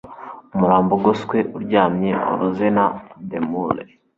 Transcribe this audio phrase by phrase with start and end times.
[0.53, 2.85] umurambo ugoswe uryamye wabuze na
[3.29, 3.83] demure